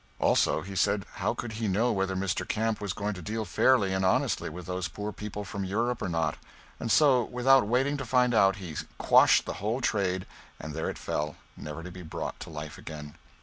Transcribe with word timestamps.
Also 0.17 0.61
he 0.61 0.75
said 0.75 1.05
how 1.17 1.35
could 1.35 1.51
he 1.51 1.67
know 1.67 1.91
whether 1.91 2.15
Mr. 2.15 2.47
Camp 2.47 2.81
was 2.81 2.91
going 2.91 3.13
to 3.13 3.21
deal 3.21 3.45
fairly 3.45 3.93
and 3.93 4.03
honestly 4.03 4.49
with 4.49 4.65
those 4.65 4.87
poor 4.87 5.11
people 5.11 5.43
from 5.45 5.63
Europe 5.63 6.01
or 6.01 6.09
not? 6.09 6.39
and 6.79 6.91
so, 6.91 7.25
without 7.25 7.67
waiting 7.67 7.97
to 7.97 8.03
find 8.03 8.33
out, 8.33 8.55
he 8.55 8.75
quashed 8.97 9.45
the 9.45 9.53
whole 9.61 9.79
trade, 9.79 10.25
and 10.59 10.73
there 10.73 10.89
it 10.89 10.97
fell, 10.97 11.35
never 11.55 11.83
to 11.83 11.91
be 11.91 12.01
brought 12.01 12.39
to 12.39 12.49
life 12.49 12.79
again. 12.79 13.13